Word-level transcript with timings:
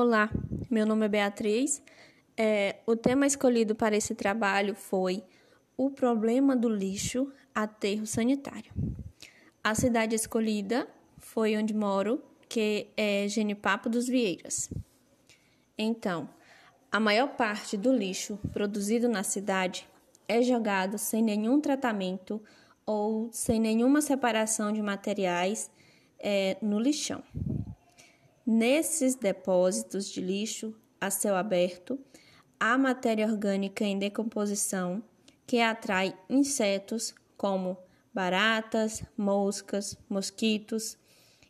Olá, 0.00 0.30
meu 0.70 0.86
nome 0.86 1.06
é 1.06 1.08
Beatriz. 1.08 1.82
É, 2.36 2.76
o 2.86 2.94
tema 2.94 3.26
escolhido 3.26 3.74
para 3.74 3.96
esse 3.96 4.14
trabalho 4.14 4.72
foi 4.76 5.24
o 5.76 5.90
problema 5.90 6.54
do 6.54 6.68
lixo 6.68 7.32
aterro 7.52 8.06
sanitário. 8.06 8.70
A 9.60 9.74
cidade 9.74 10.14
escolhida 10.14 10.86
foi 11.16 11.56
onde 11.56 11.74
moro, 11.74 12.22
que 12.48 12.86
é 12.96 13.26
Genipapo 13.26 13.88
dos 13.88 14.06
Vieiras. 14.06 14.70
Então, 15.76 16.28
a 16.92 17.00
maior 17.00 17.34
parte 17.34 17.76
do 17.76 17.92
lixo 17.92 18.38
produzido 18.52 19.08
na 19.08 19.24
cidade 19.24 19.84
é 20.28 20.40
jogado 20.42 20.96
sem 20.96 21.20
nenhum 21.20 21.60
tratamento 21.60 22.40
ou 22.86 23.30
sem 23.32 23.58
nenhuma 23.58 24.00
separação 24.00 24.72
de 24.72 24.80
materiais 24.80 25.68
é, 26.20 26.56
no 26.62 26.78
lixão. 26.78 27.20
Nesses 28.50 29.14
depósitos 29.14 30.08
de 30.08 30.22
lixo 30.22 30.74
a 30.98 31.10
céu 31.10 31.36
aberto, 31.36 31.98
há 32.58 32.78
matéria 32.78 33.26
orgânica 33.26 33.84
em 33.84 33.98
decomposição 33.98 35.02
que 35.46 35.60
atrai 35.60 36.18
insetos 36.30 37.14
como 37.36 37.76
baratas, 38.10 39.02
moscas, 39.18 39.98
mosquitos 40.08 40.96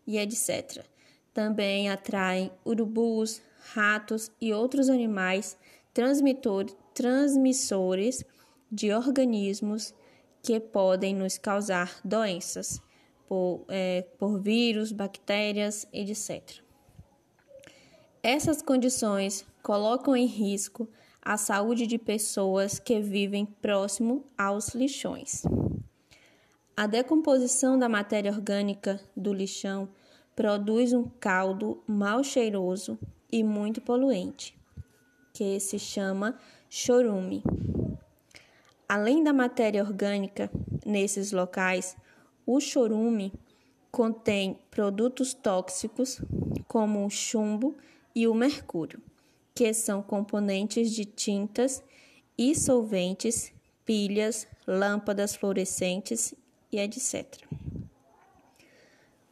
e 0.05 0.19
etc. 0.19 0.85
Também 1.33 1.89
atraem 1.89 2.51
urubus, 2.65 3.41
ratos 3.73 4.33
e 4.41 4.53
outros 4.53 4.89
animais 4.89 5.57
transmissores 5.95 8.25
de 8.73 8.93
organismos 8.93 9.95
que 10.43 10.59
podem 10.59 11.15
nos 11.15 11.39
causar 11.39 12.01
doenças 12.05 12.83
por, 13.29 13.65
é, 13.69 14.03
por 14.19 14.41
vírus, 14.41 14.91
bactérias, 14.91 15.87
etc. 15.93 16.67
Essas 18.23 18.61
condições 18.61 19.47
colocam 19.63 20.17
em 20.17 20.27
risco 20.27 20.89
a 21.23 21.37
saúde 21.37 21.87
de 21.87 21.99
pessoas 21.99 22.79
que 22.79 23.01
vivem 23.01 23.47
próximo 23.47 24.25
aos 24.37 24.75
lixões. 24.75 25.45
A 26.77 26.87
decomposição 26.87 27.79
da 27.79 27.89
matéria 27.89 28.33
orgânica 28.33 29.01
do 29.17 29.33
lixão 29.33 29.89
produz 30.35 30.93
um 30.93 31.05
caldo 31.05 31.83
mal 31.87 32.25
cheiroso 32.25 32.99
e 33.31 33.45
muito 33.45 33.81
poluente, 33.81 34.59
que 35.33 35.61
se 35.61 35.79
chama 35.79 36.39
chorume. 36.69 37.43
Além 38.89 39.23
da 39.23 39.33
matéria 39.33 39.83
orgânica 39.83 40.51
nesses 40.85 41.31
locais, 41.31 41.97
o 42.47 42.59
chorume 42.61 43.33
contém 43.93 44.59
produtos 44.71 45.35
tóxicos 45.35 46.21
como 46.67 47.05
o 47.05 47.11
chumbo 47.11 47.77
e 48.19 48.27
o 48.27 48.35
mercúrio, 48.35 49.01
que 49.55 49.73
são 49.73 50.03
componentes 50.03 50.91
de 50.91 51.05
tintas 51.05 51.85
e 52.37 52.53
solventes, 52.53 53.53
pilhas, 53.85 54.45
lâmpadas 54.67 55.37
fluorescentes 55.37 56.35
e 56.73 56.81
etc. 56.81 57.45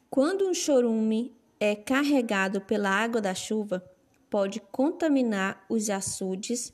Quando 0.09 0.49
um 0.49 0.55
chorume 0.55 1.35
é 1.59 1.75
carregado 1.75 2.61
pela 2.61 2.89
água 2.89 3.21
da 3.21 3.35
chuva, 3.35 3.85
pode 4.31 4.61
contaminar 4.61 5.67
os 5.69 5.91
açudes, 5.91 6.73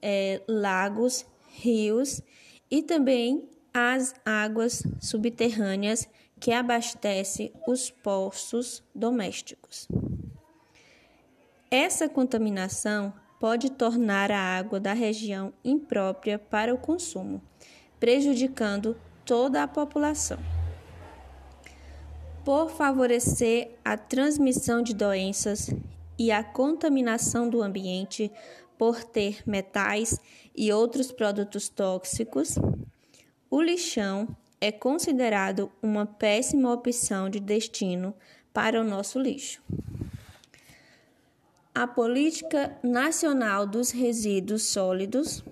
é, 0.00 0.40
lagos, 0.48 1.26
rios 1.50 2.22
e 2.70 2.82
também 2.82 3.46
as 3.74 4.14
águas 4.24 4.82
subterrâneas 5.02 6.08
que 6.40 6.50
abastecem 6.50 7.52
os 7.68 7.90
poços 7.90 8.82
domésticos. 8.94 9.86
Essa 11.74 12.06
contaminação 12.06 13.14
pode 13.40 13.70
tornar 13.70 14.30
a 14.30 14.38
água 14.38 14.78
da 14.78 14.92
região 14.92 15.54
imprópria 15.64 16.38
para 16.38 16.74
o 16.74 16.76
consumo, 16.76 17.40
prejudicando 17.98 18.94
toda 19.24 19.62
a 19.62 19.66
população. 19.66 20.36
Por 22.44 22.68
favorecer 22.68 23.70
a 23.82 23.96
transmissão 23.96 24.82
de 24.82 24.92
doenças 24.92 25.70
e 26.18 26.30
a 26.30 26.44
contaminação 26.44 27.48
do 27.48 27.62
ambiente 27.62 28.30
por 28.76 29.02
ter 29.02 29.42
metais 29.46 30.20
e 30.54 30.70
outros 30.70 31.10
produtos 31.10 31.70
tóxicos, 31.70 32.56
o 33.50 33.62
lixão 33.62 34.28
é 34.60 34.70
considerado 34.70 35.72
uma 35.82 36.04
péssima 36.04 36.70
opção 36.70 37.30
de 37.30 37.40
destino 37.40 38.14
para 38.52 38.78
o 38.78 38.84
nosso 38.84 39.18
lixo. 39.18 39.62
A 41.74 41.86
Política 41.86 42.76
Nacional 42.82 43.66
dos 43.66 43.90
Resíduos 43.90 44.64
Sólidos, 44.64 45.42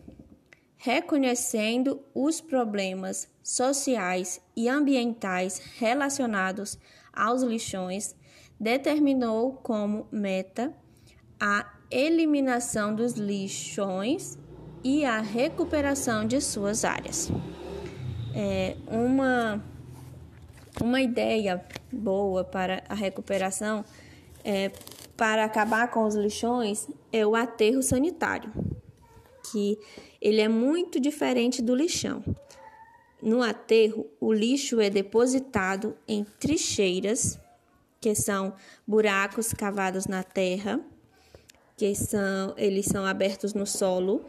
reconhecendo 0.77 2.03
os 2.15 2.43
problemas 2.43 3.27
sociais 3.43 4.39
e 4.55 4.69
ambientais 4.69 5.63
relacionados 5.79 6.79
aos 7.11 7.43
lixões, 7.43 8.15
determinou 8.61 9.55
como 9.63 10.07
meta 10.13 10.75
a 11.41 11.67
eliminação 11.91 12.95
dos 12.95 13.15
lixões 13.15 14.39
e 14.85 15.07
a 15.07 15.23
recuperação 15.23 16.27
de 16.27 16.39
suas 16.43 16.85
áreas. 16.85 17.33
É 18.35 18.77
uma, 18.87 19.65
uma 20.83 21.01
ideia 21.01 21.65
boa 21.91 22.45
para 22.45 22.85
a 22.91 22.95
recuperação 22.95 23.87
é 24.45 24.71
para 25.21 25.45
acabar 25.45 25.91
com 25.91 26.07
os 26.07 26.15
lixões 26.15 26.89
é 27.13 27.27
o 27.27 27.37
aterro 27.37 27.83
sanitário, 27.83 28.51
que 29.53 29.79
ele 30.19 30.41
é 30.41 30.49
muito 30.49 30.99
diferente 30.99 31.61
do 31.61 31.75
lixão. 31.75 32.25
No 33.21 33.43
aterro, 33.43 34.07
o 34.19 34.33
lixo 34.33 34.81
é 34.81 34.89
depositado 34.89 35.95
em 36.09 36.25
trincheiras, 36.25 37.39
que 38.01 38.15
são 38.15 38.55
buracos 38.87 39.53
cavados 39.53 40.07
na 40.07 40.23
terra, 40.23 40.81
que 41.77 41.95
são 41.95 42.55
eles 42.57 42.87
são 42.87 43.05
abertos 43.05 43.53
no 43.53 43.67
solo 43.67 44.25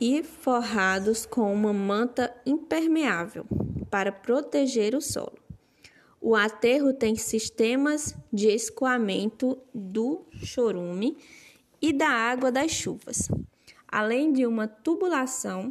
e 0.00 0.24
forrados 0.24 1.24
com 1.24 1.54
uma 1.54 1.72
manta 1.72 2.34
impermeável 2.44 3.46
para 3.88 4.10
proteger 4.10 4.96
o 4.96 5.00
solo. 5.00 5.43
O 6.26 6.34
aterro 6.34 6.94
tem 6.94 7.16
sistemas 7.16 8.16
de 8.32 8.48
escoamento 8.48 9.58
do 9.74 10.24
chorume 10.32 11.18
e 11.82 11.92
da 11.92 12.08
água 12.08 12.50
das 12.50 12.70
chuvas, 12.70 13.28
além 13.86 14.32
de 14.32 14.46
uma 14.46 14.66
tubulação 14.66 15.70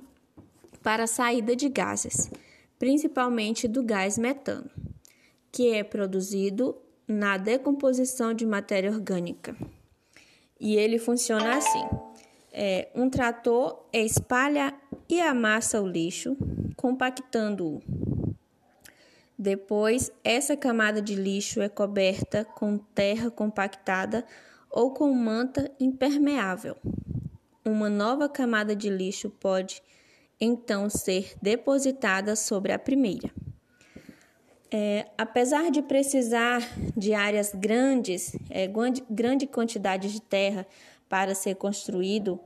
para 0.84 1.06
a 1.06 1.08
saída 1.08 1.56
de 1.56 1.68
gases, 1.70 2.30
principalmente 2.78 3.68
do 3.68 3.82
gás 3.82 4.16
metano, 4.16 4.70
que 5.52 5.70
é 5.70 5.84
produzido 5.84 6.78
na 7.08 7.36
decomposição 7.36 8.32
de 8.32 8.46
matéria 8.46 8.92
orgânica. 8.92 9.58
E 10.60 10.76
ele 10.76 11.00
funciona 11.00 11.58
assim: 11.58 11.84
é, 12.52 12.92
um 12.94 13.10
trator 13.10 13.88
espalha 13.92 14.72
e 15.10 15.20
amassa 15.20 15.82
o 15.82 15.88
lixo, 15.88 16.38
compactando-o 16.78 17.82
depois, 19.44 20.10
essa 20.24 20.56
camada 20.56 21.02
de 21.02 21.16
lixo 21.16 21.62
é 21.62 21.68
coberta 21.68 22.46
com 22.46 22.78
terra 22.78 23.30
compactada 23.30 24.26
ou 24.72 24.92
com 24.92 25.14
manta 25.14 25.70
impermeável. 25.78 26.78
Uma 27.66 27.90
nova 27.90 28.30
camada 28.30 28.74
de 28.74 28.90
lixo 28.90 29.30
pode 29.30 29.84
então 30.40 30.90
ser 30.90 31.34
depositada 31.42 32.38
sobre 32.38 32.72
a 32.72 32.80
primeira. 32.80 33.30
É, 34.72 35.08
apesar 35.18 35.70
de 35.70 35.82
precisar 35.82 36.62
de 36.96 37.14
áreas 37.14 37.54
grandes, 37.54 38.38
é, 38.50 38.72
grande 39.10 39.46
quantidade 39.46 40.10
de 40.10 40.22
terra 40.22 40.66
para 41.10 41.36
ser 41.36 41.56
construído, 41.56 42.40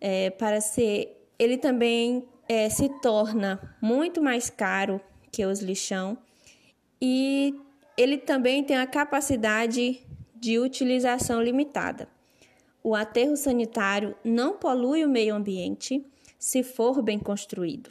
é, 0.00 0.30
para 0.30 0.60
ser, 0.60 1.26
ele 1.40 1.58
também 1.58 2.24
é, 2.48 2.70
se 2.70 2.88
torna 3.00 3.76
muito 3.80 4.22
mais 4.22 4.48
caro 4.48 5.00
que 5.32 5.46
os 5.46 5.60
lixão, 5.60 6.18
e 7.00 7.58
ele 7.96 8.18
também 8.18 8.62
tem 8.62 8.76
a 8.76 8.86
capacidade 8.86 10.06
de 10.36 10.58
utilização 10.58 11.42
limitada. 11.42 12.08
O 12.84 12.94
aterro 12.94 13.36
sanitário 13.36 14.14
não 14.22 14.58
polui 14.58 15.04
o 15.04 15.08
meio 15.08 15.34
ambiente 15.34 16.04
se 16.38 16.62
for 16.62 17.00
bem 17.00 17.18
construído. 17.18 17.90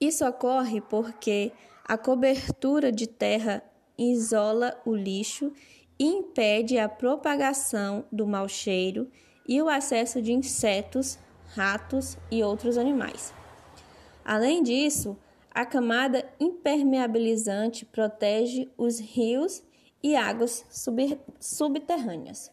Isso 0.00 0.26
ocorre 0.26 0.80
porque 0.80 1.52
a 1.84 1.96
cobertura 1.96 2.92
de 2.92 3.06
terra 3.06 3.62
isola 3.96 4.80
o 4.84 4.94
lixo 4.94 5.52
e 5.98 6.04
impede 6.04 6.78
a 6.78 6.88
propagação 6.88 8.04
do 8.12 8.26
mau 8.26 8.48
cheiro 8.48 9.08
e 9.48 9.60
o 9.62 9.68
acesso 9.68 10.20
de 10.20 10.32
insetos, 10.32 11.18
ratos 11.54 12.18
e 12.30 12.42
outros 12.42 12.76
animais. 12.76 13.32
Além 14.24 14.62
disso, 14.62 15.16
a 15.58 15.66
camada 15.66 16.24
impermeabilizante 16.38 17.84
protege 17.84 18.70
os 18.78 19.00
rios 19.00 19.60
e 20.00 20.14
águas 20.14 20.64
subterrâneas. 21.40 22.52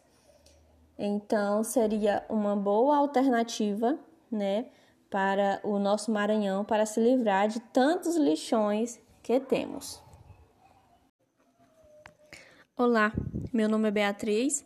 Então, 0.98 1.64
seria 1.64 2.26
uma 2.28 2.56
boa 2.56 2.98
alternativa, 2.98 4.00
né, 4.32 4.66
para 5.08 5.60
o 5.64 5.78
nosso 5.78 6.12
Maranhão 6.12 6.66
para 6.66 6.84
se 6.88 7.00
livrar 7.00 7.48
de 7.48 7.60
tantos 7.60 8.16
lixões 8.16 9.00
que 9.22 9.40
temos. 9.40 10.02
Olá, 12.76 13.14
meu 13.54 13.70
nome 13.70 13.88
é 13.90 13.92
Beatriz. 13.92 14.66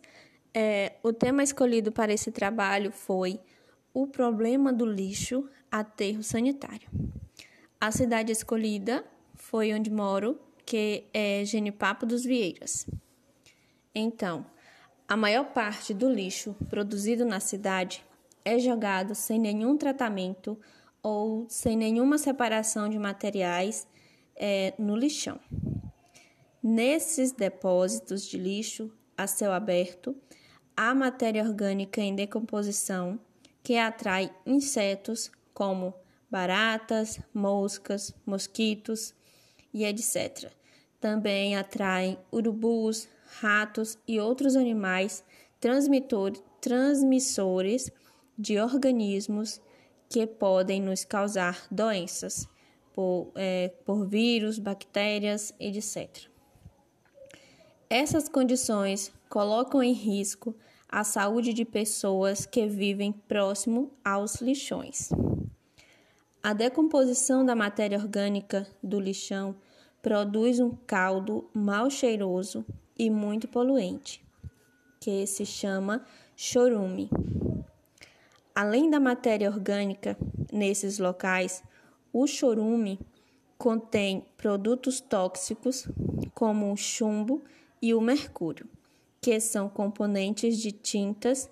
É, 0.53 0.93
o 1.03 1.11
tema 1.11 1.43
escolhido 1.43 1.91
para 1.91 2.13
esse 2.13 2.31
trabalho 2.31 2.89
foi 2.89 3.41
o 3.93 4.07
problema 4.07 4.71
do 4.71 4.85
lixo 4.85 5.45
aterro 5.69 6.23
sanitário. 6.23 6.87
A 7.81 7.91
cidade 7.93 8.29
escolhida 8.33 9.05
foi 9.35 9.73
onde 9.73 9.89
moro, 9.89 10.37
que 10.65 11.05
é 11.13 11.45
Genipapo 11.45 12.05
dos 12.05 12.25
Vieiras. 12.25 12.85
Então, 13.95 14.45
a 15.07 15.15
maior 15.15 15.45
parte 15.53 15.93
do 15.93 16.11
lixo 16.11 16.53
produzido 16.69 17.23
na 17.23 17.39
cidade 17.39 18.03
é 18.43 18.59
jogado 18.59 19.15
sem 19.15 19.39
nenhum 19.39 19.77
tratamento 19.77 20.59
ou 21.01 21.45
sem 21.47 21.77
nenhuma 21.77 22.17
separação 22.17 22.89
de 22.89 22.99
materiais 22.99 23.87
é, 24.35 24.73
no 24.77 24.97
lixão. 24.97 25.39
Nesses 26.61 27.31
depósitos 27.31 28.25
de 28.25 28.37
lixo 28.37 28.91
a 29.17 29.25
céu 29.25 29.53
aberto, 29.53 30.13
há 30.75 30.93
matéria 30.93 31.43
orgânica 31.43 32.01
em 32.01 32.13
decomposição 32.13 33.17
que 33.63 33.77
atrai 33.77 34.29
insetos 34.45 35.31
como 35.53 35.93
baratas, 36.29 37.19
moscas, 37.33 38.13
mosquitos 38.25 39.13
e 39.73 39.85
etc. 39.85 40.51
Também 40.99 41.55
atraem 41.55 42.17
urubus, 42.31 43.07
ratos 43.39 43.97
e 44.07 44.19
outros 44.19 44.55
animais 44.55 45.23
transmissores 46.59 47.91
de 48.37 48.59
organismos 48.59 49.61
que 50.09 50.25
podem 50.25 50.81
nos 50.81 51.05
causar 51.05 51.67
doenças 51.69 52.47
por, 52.93 53.31
é, 53.35 53.71
por 53.85 54.07
vírus, 54.07 54.57
bactérias, 54.57 55.53
etc. 55.59 56.29
Essas 57.89 58.27
condições 58.27 59.11
colocam 59.29 59.81
em 59.81 59.93
risco 59.93 60.55
a 60.87 61.03
saúde 61.03 61.53
de 61.53 61.63
pessoas 61.63 62.45
que 62.45 62.65
vivem 62.67 63.11
próximo 63.11 63.91
aos 64.03 64.41
lixões. 64.41 65.09
A 66.41 66.53
decomposição 66.53 67.45
da 67.45 67.53
matéria 67.53 67.97
orgânica 67.97 68.65
do 68.81 68.97
lixão 68.97 69.57
produz 70.01 70.61
um 70.61 70.71
caldo 70.71 71.49
mal 71.53 71.89
cheiroso 71.89 72.65
e 72.97 73.09
muito 73.09 73.45
poluente, 73.45 74.23
que 75.01 75.27
se 75.27 75.45
chama 75.45 76.05
chorume. 76.37 77.09
Além 78.55 78.89
da 78.89 79.01
matéria 79.01 79.49
orgânica 79.49 80.17
nesses 80.49 80.97
locais, 80.97 81.61
o 82.13 82.25
chorume 82.25 82.97
contém 83.57 84.25
produtos 84.37 85.01
tóxicos 85.01 85.89
como 86.33 86.71
o 86.71 86.77
chumbo 86.77 87.43
e 87.81 87.93
o 87.93 87.99
mercúrio, 87.99 88.65
que 89.19 89.41
são 89.41 89.67
componentes 89.67 90.57
de 90.57 90.71
tintas 90.71 91.49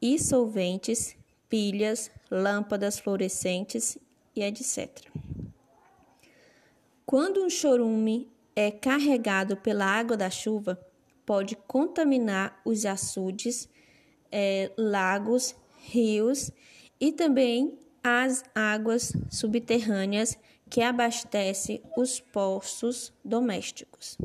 e 0.00 0.18
solventes, 0.18 1.16
pilhas, 1.48 2.10
lâmpadas 2.30 2.98
fluorescentes 2.98 3.98
e 4.36 4.42
etc. 4.42 5.08
Quando 7.06 7.42
um 7.42 7.48
chorume 7.48 8.28
é 8.54 8.70
carregado 8.70 9.56
pela 9.56 9.86
água 9.86 10.16
da 10.16 10.28
chuva, 10.28 10.78
pode 11.24 11.56
contaminar 11.56 12.60
os 12.64 12.84
açudes, 12.84 13.68
é, 14.30 14.70
lagos, 14.76 15.56
rios 15.78 16.50
e 17.00 17.12
também 17.12 17.78
as 18.02 18.44
águas 18.54 19.12
subterrâneas 19.30 20.38
que 20.68 20.82
abastecem 20.82 21.82
os 21.96 22.20
poços 22.20 23.12
domésticos. 23.24 24.18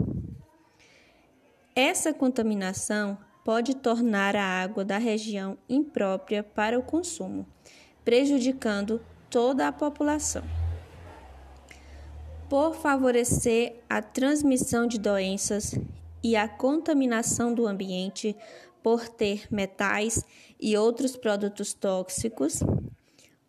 Essa 1.75 2.13
contaminação 2.13 3.17
pode 3.43 3.75
tornar 3.75 4.35
a 4.35 4.43
água 4.43 4.83
da 4.83 4.97
região 4.97 5.57
imprópria 5.69 6.43
para 6.43 6.77
o 6.77 6.83
consumo, 6.83 7.47
prejudicando 8.03 9.01
toda 9.31 9.67
a 9.67 9.71
população 9.71 10.43
por 12.51 12.75
favorecer 12.75 13.77
a 13.89 14.01
transmissão 14.01 14.85
de 14.85 14.99
doenças 14.99 15.73
e 16.21 16.35
a 16.35 16.49
contaminação 16.49 17.53
do 17.53 17.65
ambiente 17.65 18.35
por 18.83 19.07
ter 19.07 19.47
metais 19.49 20.25
e 20.59 20.75
outros 20.75 21.15
produtos 21.15 21.73
tóxicos, 21.73 22.59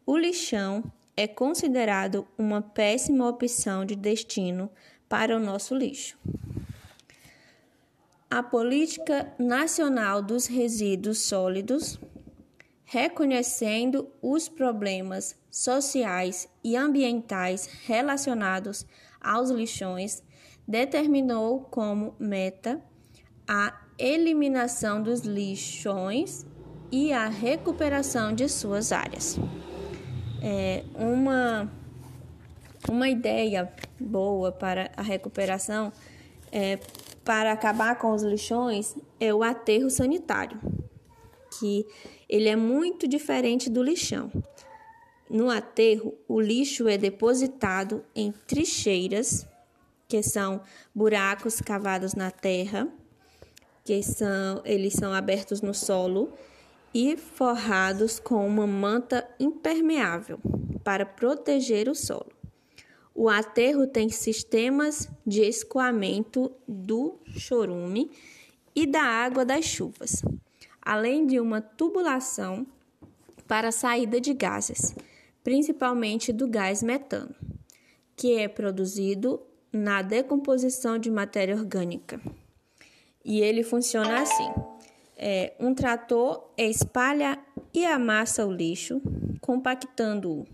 o 0.07 0.17
lixão 0.17 0.85
é 1.17 1.27
considerado 1.27 2.29
uma 2.39 2.63
péssima 2.63 3.29
opção 3.29 3.85
de 3.85 3.97
destino 3.97 4.71
para 5.09 5.37
o 5.37 5.41
nosso 5.41 5.75
lixo. 5.75 6.17
A 8.31 8.41
Política 8.41 9.35
Nacional 9.37 10.23
dos 10.23 10.47
Resíduos 10.47 11.19
Sólidos 11.19 11.99
reconhecendo 12.93 14.07
os 14.21 14.51
problemas 14.51 15.35
sociais 15.51 16.47
e 16.63 16.77
ambientais 16.77 17.67
relacionados 17.87 18.87
aos 19.19 19.49
lixões, 19.49 20.23
determinou 20.69 21.61
como 21.71 22.15
meta 22.19 22.83
a 23.49 23.81
eliminação 23.99 25.03
dos 25.03 25.21
lixões 25.21 26.45
e 26.91 27.15
a 27.15 27.29
recuperação 27.29 28.35
de 28.35 28.47
suas 28.47 28.93
áreas. 28.93 29.39
É 30.43 30.85
uma, 30.95 31.73
uma 32.91 33.09
ideia 33.09 33.73
boa 33.99 34.53
para 34.53 34.91
a 34.95 35.03
recuperação 35.03 35.91
é, 36.51 36.79
para 37.25 37.53
acabar 37.53 37.99
com 37.99 38.13
os 38.13 38.23
lixões 38.23 38.95
é 39.19 39.33
o 39.33 39.43
aterro 39.43 39.89
sanitário 39.89 40.61
que 41.59 41.87
ele 42.33 42.49
é 42.49 42.57
muito 42.57 43.07
diferente 43.07 43.69
do 43.69 43.83
lixão. 43.83 44.33
No 45.29 45.51
aterro, 45.51 46.15
o 46.27 46.41
lixo 46.41 46.89
é 46.89 46.97
depositado 46.97 48.03
em 48.15 48.33
trincheiras, 48.47 49.47
que 50.09 50.23
são 50.23 50.63
buracos 50.95 51.61
cavados 51.61 52.15
na 52.15 52.31
terra, 52.31 52.89
que 53.85 54.03
são, 54.03 54.63
eles 54.65 54.95
são 54.95 55.13
abertos 55.13 55.61
no 55.61 55.75
solo 55.75 56.33
e 56.95 57.19
forrados 57.19 58.19
com 58.19 58.47
uma 58.47 58.67
manta 58.67 59.29
impermeável 59.39 60.41
para 60.83 61.05
proteger 61.05 61.87
o 61.87 61.95
solo. 61.95 62.33
O 63.15 63.29
aterro 63.29 63.87
tem 63.87 64.09
sistemas 64.09 65.07
de 65.27 65.43
escoamento 65.43 66.51
do 66.67 67.19
chorume 67.37 68.11
e 68.75 68.87
da 68.87 69.03
água 69.03 69.45
das 69.45 69.67
chuvas 69.67 70.23
além 70.83 71.27
de 71.27 71.39
uma 71.39 71.61
tubulação 71.61 72.67
para 73.47 73.69
a 73.69 73.73
saída 73.73 74.21
de 74.21 74.35
gases, 74.35 74.95
principalmente 75.45 76.33
do 76.33 76.49
gás 76.49 76.83
metano, 76.83 77.35
que 78.17 78.37
é 78.39 78.49
produzido 78.49 79.41
na 79.73 80.03
decomposição 80.03 80.99
de 80.99 81.11
matéria 81.11 81.55
orgânica. 81.55 82.21
E 83.25 83.41
ele 83.41 83.63
funciona 83.63 84.21
assim: 84.21 84.53
é, 85.17 85.55
um 85.61 85.75
trator 85.75 86.53
espalha 86.59 87.39
e 87.73 87.87
amassa 87.87 88.45
o 88.45 88.53
lixo, 88.53 89.01
compactando-o. 89.41 90.47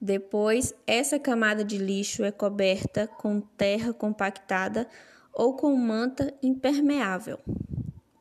Depois, 0.00 0.74
essa 0.86 1.18
camada 1.18 1.62
de 1.62 1.76
lixo 1.76 2.24
é 2.24 2.32
coberta 2.32 3.06
com 3.06 3.38
terra 3.40 3.92
compactada 3.92 4.88
ou 5.32 5.54
com 5.54 5.76
manta 5.76 6.32
impermeável 6.42 7.38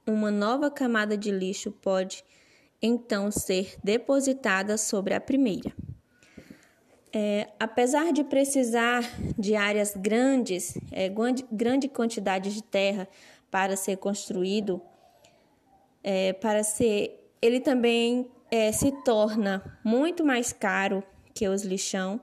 uma 0.10 0.32
nova 0.32 0.70
camada 0.70 1.18
de 1.18 1.32
lixo 1.32 1.72
pode 1.72 2.24
então 2.82 3.30
ser 3.32 3.76
depositada 3.84 4.78
sobre 4.78 5.14
a 5.14 5.22
primeira. 5.22 5.74
É, 7.12 7.50
apesar 7.60 8.14
de 8.14 8.24
precisar 8.24 9.04
de 9.38 9.56
áreas 9.56 9.96
grandes, 9.96 10.78
é, 10.92 11.10
grande 11.52 11.88
quantidade 11.88 12.54
de 12.54 12.62
terra 12.62 13.08
para 13.50 13.76
ser 13.76 13.98
construído, 13.98 14.82
é, 16.04 16.34
para 16.34 16.64
ser, 16.64 17.20
ele 17.42 17.60
também 17.60 18.30
é, 18.52 18.72
se 18.72 18.92
torna 19.04 19.80
muito 19.84 20.24
mais 20.24 20.54
caro 20.54 21.04
que 21.34 21.48
os 21.48 21.64
lixão 21.64 22.22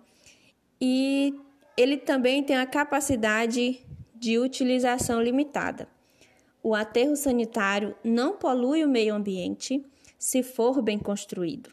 e 0.81 1.35
ele 1.77 1.97
também 1.97 2.43
tem 2.43 2.57
a 2.57 2.67
capacidade 2.67 3.85
de 4.15 4.39
utilização 4.39 5.21
limitada. 5.21 5.89
O 6.69 6.75
aterro 6.75 7.15
sanitário 7.15 7.95
não 8.03 8.37
polui 8.37 8.85
o 8.85 8.89
meio 8.89 9.15
ambiente 9.15 9.87
se 10.19 10.43
for 10.43 10.83
bem 10.83 10.99
construído. 10.99 11.71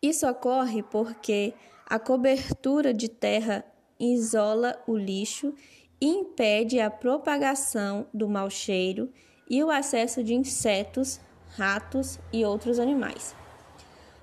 Isso 0.00 0.26
ocorre 0.26 0.82
porque 0.82 1.52
a 1.84 1.98
cobertura 1.98 2.94
de 2.94 3.06
terra 3.06 3.62
isola 4.00 4.82
o 4.86 4.96
lixo 4.96 5.52
e 6.00 6.06
impede 6.06 6.80
a 6.80 6.90
propagação 6.90 8.06
do 8.14 8.26
mau 8.30 8.48
cheiro 8.48 9.12
e 9.46 9.62
o 9.62 9.70
acesso 9.70 10.24
de 10.24 10.32
insetos, 10.32 11.20
ratos 11.48 12.18
e 12.32 12.46
outros 12.46 12.78
animais. 12.78 13.36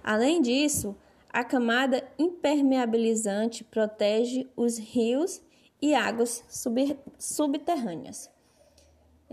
Além 0.04 0.42
disso, 0.42 0.96
a 1.30 1.44
camada 1.44 2.04
impermeabilizante 2.18 3.64
protege 3.64 4.50
os 4.58 4.80
rios 4.80 5.44
e 5.80 5.94
águas 5.94 6.44
sub 6.50 6.98
subterrâneas. 7.20 8.32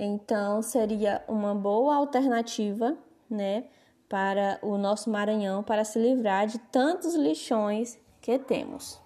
Então, 0.00 0.62
seria 0.62 1.24
uma 1.26 1.56
boa 1.56 1.96
alternativa, 1.96 2.96
né, 3.28 3.64
para 4.08 4.56
o 4.62 4.78
nosso 4.78 5.10
Maranhão 5.10 5.60
para 5.60 5.84
se 5.84 5.98
livrar 5.98 6.46
de 6.46 6.56
tantos 6.56 7.16
lixões 7.16 7.98
que 8.20 8.38
temos. 8.38 9.00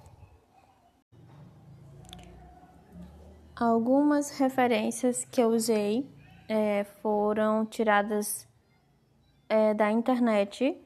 Algumas 3.56 4.38
referências 4.38 5.24
que 5.24 5.40
eu 5.40 5.48
usei 5.48 6.06
é, 6.46 6.84
foram 7.00 7.64
tiradas 7.64 8.46
é, 9.48 9.72
da 9.72 9.90
internet, 9.90 10.76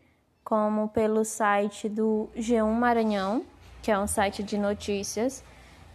como 0.45 0.89
pelo 0.89 1.25
site 1.25 1.89
do 1.89 2.29
G1 2.37 2.71
Maranhão, 2.71 3.45
que 3.83 3.91
é 3.91 3.99
um 3.99 4.07
site 4.07 4.45
de 4.45 4.57
notícias, 4.57 5.43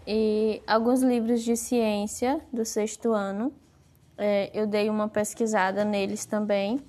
e 0.05 0.61
alguns 0.67 1.01
livros 1.01 1.43
de 1.43 1.55
ciência 1.55 2.41
do 2.51 2.65
sexto 2.65 3.13
ano. 3.13 3.53
É, 4.17 4.51
eu 4.53 4.67
dei 4.67 4.89
uma 4.89 5.07
pesquisada 5.07 5.83
neles 5.83 6.25
também. 6.25 6.79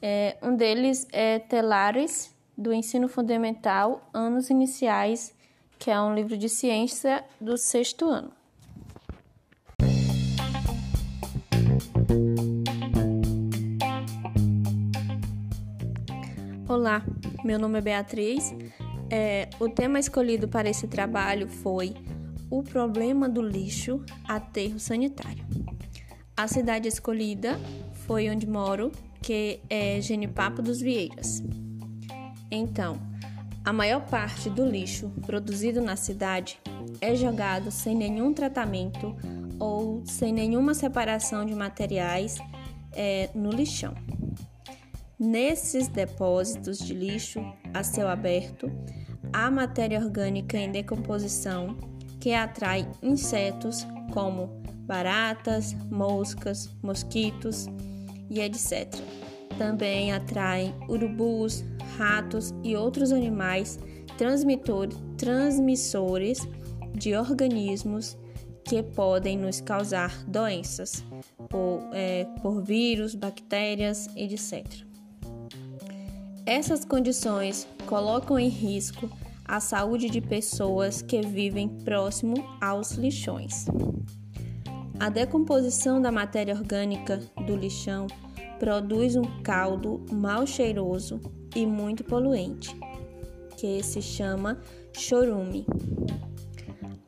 É, 0.00 0.36
um 0.42 0.54
deles 0.54 1.06
é 1.12 1.38
Telares, 1.38 2.34
do 2.56 2.72
Ensino 2.72 3.08
Fundamental, 3.08 4.08
Anos 4.12 4.50
Iniciais, 4.50 5.34
que 5.78 5.90
é 5.90 6.00
um 6.00 6.14
livro 6.14 6.36
de 6.36 6.48
ciência 6.48 7.24
do 7.40 7.56
sexto 7.56 8.06
ano. 8.06 8.32
Olá, 16.68 17.02
meu 17.44 17.58
nome 17.58 17.78
é 17.78 17.80
Beatriz. 17.80 18.54
É, 19.10 19.48
o 19.58 19.68
tema 19.68 19.98
escolhido 19.98 20.48
para 20.48 20.68
esse 20.68 20.86
trabalho 20.86 21.48
foi 21.48 21.94
O 22.50 22.62
Problema 22.62 23.28
do 23.28 23.40
Lixo 23.40 24.04
Aterro 24.28 24.78
Sanitário. 24.78 25.46
A 26.38 26.46
cidade 26.46 26.86
escolhida 26.86 27.58
foi 28.06 28.30
onde 28.30 28.46
moro, 28.46 28.92
que 29.20 29.58
é 29.68 30.00
Genipapo 30.00 30.62
dos 30.62 30.80
Vieiras. 30.80 31.42
Então, 32.48 32.96
a 33.64 33.72
maior 33.72 34.06
parte 34.06 34.48
do 34.48 34.64
lixo 34.64 35.10
produzido 35.26 35.82
na 35.82 35.96
cidade 35.96 36.60
é 37.00 37.16
jogado 37.16 37.72
sem 37.72 37.96
nenhum 37.96 38.32
tratamento 38.32 39.16
ou 39.58 40.06
sem 40.06 40.32
nenhuma 40.32 40.74
separação 40.74 41.44
de 41.44 41.56
materiais 41.56 42.38
é, 42.92 43.30
no 43.34 43.50
lixão. 43.50 43.94
Nesses 45.18 45.88
depósitos 45.88 46.78
de 46.78 46.94
lixo 46.94 47.40
a 47.74 47.82
céu 47.82 48.06
aberto, 48.06 48.70
há 49.32 49.50
matéria 49.50 49.98
orgânica 49.98 50.56
em 50.56 50.70
decomposição 50.70 51.76
que 52.20 52.32
atrai 52.32 52.88
insetos 53.02 53.84
como 54.12 54.67
baratas, 54.88 55.76
moscas, 55.90 56.70
mosquitos 56.82 57.66
e 58.30 58.40
etc. 58.40 58.88
Também 59.58 60.12
atrai 60.12 60.74
urubus, 60.88 61.62
ratos 61.98 62.54
e 62.64 62.74
outros 62.74 63.12
animais 63.12 63.78
transmissores 64.16 66.48
de 66.94 67.14
organismos 67.14 68.16
que 68.64 68.82
podem 68.82 69.38
nos 69.38 69.60
causar 69.60 70.24
doenças 70.26 71.04
por, 71.48 71.88
é, 71.92 72.24
por 72.42 72.62
vírus, 72.62 73.14
bactérias, 73.14 74.08
etc. 74.16 74.64
Essas 76.44 76.84
condições 76.84 77.68
colocam 77.86 78.38
em 78.38 78.48
risco 78.48 79.08
a 79.44 79.60
saúde 79.60 80.10
de 80.10 80.20
pessoas 80.20 81.00
que 81.00 81.22
vivem 81.22 81.68
próximo 81.68 82.34
aos 82.60 82.92
lixões. 82.92 83.66
A 85.00 85.08
decomposição 85.10 86.02
da 86.02 86.10
matéria 86.10 86.54
orgânica 86.54 87.18
do 87.46 87.54
lixão 87.54 88.08
produz 88.58 89.14
um 89.14 89.42
caldo 89.42 90.04
mal 90.10 90.44
cheiroso 90.44 91.20
e 91.54 91.64
muito 91.64 92.02
poluente, 92.02 92.76
que 93.56 93.80
se 93.84 94.02
chama 94.02 94.60
chorume. 94.92 95.64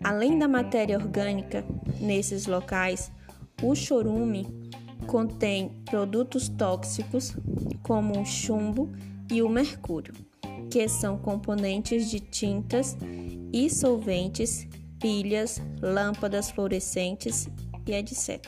Além 0.05 0.39
da 0.39 0.47
matéria 0.47 0.97
orgânica 0.97 1.65
nesses 2.01 2.47
locais, 2.47 3.11
o 3.61 3.75
chorume 3.75 4.47
contém 5.09 5.83
produtos 5.85 6.49
tóxicos 6.49 7.35
como 7.83 8.21
o 8.21 8.25
chumbo 8.25 8.89
e 9.29 9.43
o 9.43 9.49
mercúrio, 9.49 10.15
que 10.71 10.89
são 10.89 11.19
componentes 11.19 12.09
de 12.09 12.21
tintas 12.21 12.97
e 13.53 13.69
solventes, 13.69 14.69
pilhas, 15.01 15.61
lâmpadas 15.83 16.53
fluorescentes 16.53 17.49
e 17.91 17.95
etc. 17.95 18.41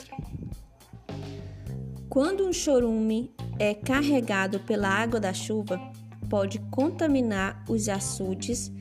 Quando 2.09 2.47
um 2.47 2.53
chorume 2.53 3.35
é 3.59 3.75
carregado 3.75 4.61
pela 4.61 4.89
água 4.89 5.19
da 5.19 5.33
chuva, 5.33 5.81
pode 6.29 6.59
contaminar 6.71 7.65
os 7.69 7.89
açudes, 7.89 8.73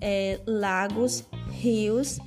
é, 0.00 0.40
lagos, 0.46 1.24
rios 1.50 2.18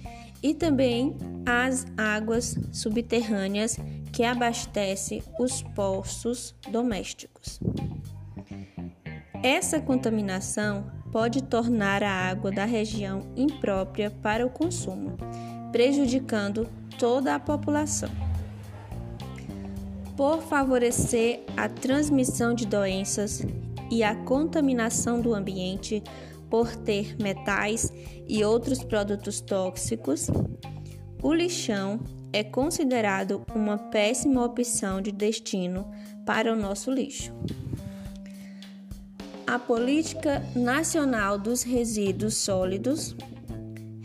e 0.44 0.54
também 0.54 1.16
as 1.46 1.86
águas 1.98 2.58
subterrâneas 2.72 3.78
que 4.12 4.24
abastecem 4.24 5.24
os 5.40 5.62
poços 5.62 6.56
domésticos. 6.70 7.60
Essa 9.44 9.80
contaminação 9.80 10.92
pode 11.12 11.44
tornar 11.44 12.04
a 12.04 12.12
água 12.12 12.52
da 12.52 12.66
região 12.66 13.22
imprópria 13.36 14.12
para 14.12 14.46
o 14.46 14.50
consumo, 14.50 15.18
prejudicando 15.72 16.68
toda 17.02 17.34
a 17.34 17.40
população. 17.40 18.12
Por 20.16 20.44
favorecer 20.44 21.42
a 21.58 21.68
transmissão 21.68 22.54
de 22.54 22.68
doenças 22.68 23.44
e 23.90 24.04
a 24.04 24.16
contaminação 24.16 25.20
do 25.20 25.34
ambiente 25.34 26.04
por 26.48 26.76
ter 26.76 27.16
metais 27.20 27.92
e 28.30 28.44
outros 28.44 28.84
produtos 28.84 29.42
tóxicos, 29.42 30.28
o 31.24 31.34
lixão 31.34 32.00
é 32.32 32.44
considerado 32.44 33.44
uma 33.56 33.80
péssima 33.80 34.46
opção 34.46 35.02
de 35.02 35.12
destino 35.12 35.92
para 36.24 36.54
o 36.54 36.56
nosso 36.56 36.92
lixo. 36.92 37.34
A 39.48 39.58
Política 39.58 40.44
Nacional 40.56 41.40
dos 41.40 41.64
Resíduos 41.64 42.36
Sólidos, 42.38 43.16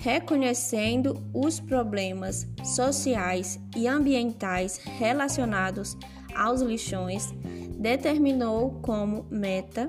reconhecendo 0.07 1.21
os 1.35 1.59
problemas 1.59 2.47
sociais 2.63 3.59
e 3.75 3.89
ambientais 3.89 4.79
relacionados 4.85 5.99
aos 6.33 6.61
lixões, 6.61 7.35
determinou 7.77 8.79
como 8.83 9.27
meta 9.29 9.89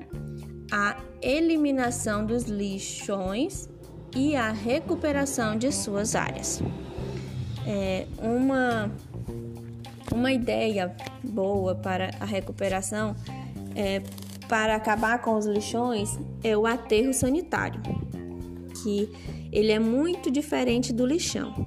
a 0.72 0.96
eliminação 1.22 2.26
dos 2.26 2.46
lixões 2.46 3.68
e 4.16 4.34
a 4.34 4.50
recuperação 4.50 5.56
de 5.56 5.70
suas 5.70 6.16
áreas. 6.16 6.60
É 7.64 8.04
uma, 8.20 8.90
uma 10.12 10.32
ideia 10.32 10.96
boa 11.22 11.76
para 11.76 12.10
a 12.18 12.24
recuperação 12.24 13.14
é 13.76 14.02
para 14.48 14.74
acabar 14.74 15.20
com 15.22 15.36
os 15.36 15.46
lixões 15.46 16.18
é 16.42 16.56
o 16.56 16.66
aterro 16.66 17.14
sanitário, 17.14 17.80
que 18.82 19.08
ele 19.52 19.72
é 19.72 19.78
muito 19.78 20.30
diferente 20.30 20.92
do 20.92 21.06
lixão. 21.06 21.66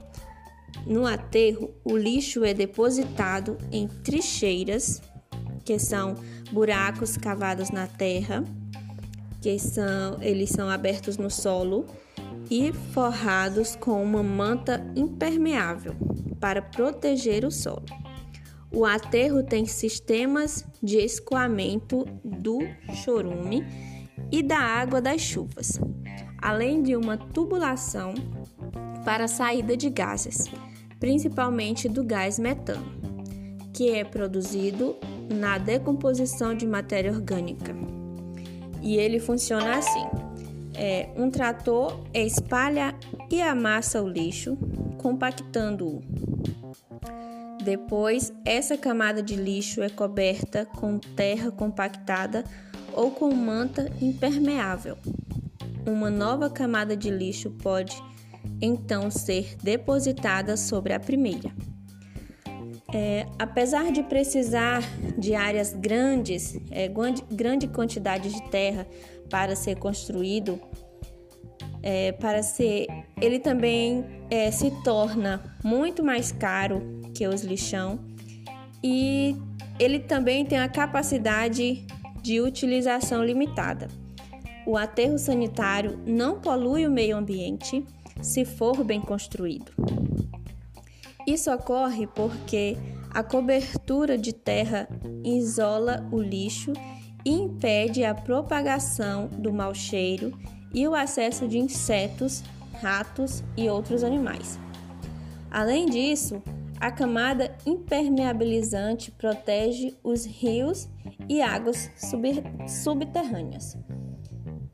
No 0.86 1.06
aterro, 1.06 1.72
o 1.84 1.96
lixo 1.96 2.44
é 2.44 2.54
depositado 2.54 3.58
em 3.72 3.88
trincheiras, 3.88 5.02
que 5.64 5.78
são 5.78 6.16
buracos 6.52 7.18
cavados 7.18 7.70
na 7.70 7.88
terra, 7.88 8.44
que 9.42 9.58
são 9.60 10.18
eles 10.22 10.50
são 10.50 10.70
abertos 10.70 11.18
no 11.18 11.30
solo 11.30 11.86
e 12.50 12.74
forrados 12.94 13.76
com 13.76 14.04
uma 14.04 14.24
manta 14.24 14.86
impermeável 14.96 15.96
para 16.40 16.62
proteger 16.62 17.46
o 17.46 17.52
solo. 17.52 17.86
O 18.74 18.86
aterro 18.86 19.44
tem 19.44 19.66
sistemas 19.66 20.66
de 20.82 20.98
escoamento 20.98 22.06
do 22.24 22.60
chorume 23.04 23.66
e 24.32 24.42
da 24.42 24.58
água 24.58 25.02
das 25.02 25.22
chuvas, 25.22 25.80
além 26.42 26.82
de 26.82 26.96
uma 26.96 27.18
tubulação 27.18 28.14
para 29.06 29.26
a 29.26 29.28
saída 29.28 29.78
de 29.78 29.90
gases, 29.90 30.50
principalmente 31.00 31.88
do 31.88 32.04
gás 32.04 32.40
metano, 32.40 32.86
que 33.74 33.92
é 33.92 34.04
produzido 34.04 34.96
na 35.34 35.58
decomposição 35.58 36.56
de 36.56 36.66
matéria 36.66 37.12
orgânica. 37.12 37.74
E 38.82 38.98
ele 38.98 39.20
funciona 39.20 39.78
assim: 39.78 40.06
é, 40.76 41.10
um 41.16 41.30
trator 41.30 42.00
espalha 42.14 42.96
e 43.30 43.42
amassa 43.42 44.02
o 44.02 44.08
lixo, 44.08 44.58
compactando-o 44.98 46.02
Depois, 47.64 48.34
essa 48.44 48.78
camada 48.78 49.22
de 49.22 49.36
lixo 49.36 49.82
é 49.82 49.90
coberta 49.90 50.66
com 50.66 50.98
terra 50.98 51.52
compactada 51.52 52.44
ou 52.94 53.12
com 53.12 53.34
manta 53.34 53.92
impermeável. 54.02 54.98
Uma 55.86 56.10
nova 56.10 56.50
camada 56.50 56.96
de 56.96 57.10
lixo 57.10 57.50
pode 57.52 57.96
então 58.62 59.10
ser 59.10 59.56
depositada 59.62 60.56
sobre 60.56 60.94
a 60.94 61.00
primeira. 61.00 61.52
É, 62.94 63.26
apesar 63.40 63.92
de 63.92 64.04
precisar 64.04 64.84
de 65.18 65.34
áreas 65.34 65.74
grandes, 65.74 66.60
é, 66.70 66.90
grande 67.32 67.68
quantidade 67.68 68.30
de 68.30 68.42
terra 68.50 68.86
para 69.30 69.56
ser 69.56 69.78
construído, 69.78 70.60
é, 71.82 72.12
para 72.12 72.44
ser, 72.44 72.88
ele 73.20 73.40
também 73.40 74.06
é, 74.30 74.52
se 74.52 74.72
torna 74.84 75.42
muito 75.64 76.04
mais 76.04 76.32
caro 76.32 77.02
que 77.16 77.26
os 77.28 77.44
lixão 77.44 78.00
e 78.84 79.36
ele 79.80 80.00
também 80.00 80.46
tem 80.46 80.60
a 80.60 80.68
capacidade 80.68 81.86
de 82.22 82.42
utilização 82.42 83.24
limitada. 83.24 83.88
O 84.66 84.78
aterro 84.78 85.18
sanitário 85.18 86.00
não 86.06 86.40
polui 86.40 86.86
o 86.86 86.92
meio 86.92 87.18
ambiente 87.18 87.86
se 88.22 88.46
for 88.46 88.84
bem 88.84 89.02
construído. 89.02 89.72
Isso 91.26 91.52
ocorre 91.52 92.08
porque 92.08 92.78
a 93.10 93.24
cobertura 93.24 94.18
de 94.18 94.34
terra 94.34 94.88
isola 95.24 96.08
o 96.12 96.22
lixo 96.22 96.74
e 97.26 97.32
impede 97.32 98.04
a 98.04 98.16
propagação 98.16 99.28
do 99.28 99.54
mau 99.54 99.74
cheiro 99.74 100.32
e 100.74 100.88
o 100.88 100.96
acesso 100.96 101.48
de 101.48 101.58
insetos, 101.58 102.44
ratos 102.82 103.44
e 103.58 103.70
outros 103.70 104.04
animais. 104.04 104.60
Além 105.50 105.86
disso, 105.86 106.42
a 106.80 106.92
camada 106.92 107.56
impermeabilizante 107.66 109.12
protege 109.12 109.96
os 110.04 110.26
rios 110.26 110.90
e 111.30 111.42
águas 111.42 111.92
subterrâneas. 112.68 113.78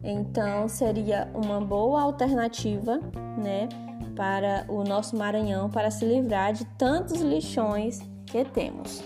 Então, 0.03 0.67
seria 0.67 1.29
uma 1.33 1.59
boa 1.59 2.01
alternativa, 2.01 2.99
né, 3.37 3.67
para 4.15 4.65
o 4.67 4.83
nosso 4.83 5.15
Maranhão 5.15 5.69
para 5.69 5.91
se 5.91 6.05
livrar 6.05 6.53
de 6.53 6.65
tantos 6.77 7.21
lixões 7.21 7.99
que 8.25 8.43
temos. 8.45 9.03